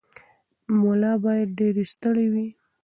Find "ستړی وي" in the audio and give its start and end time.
1.93-2.47